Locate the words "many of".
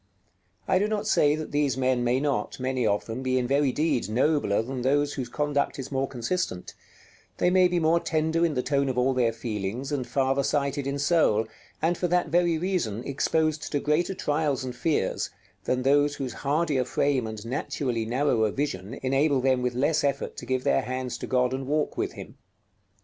2.59-3.05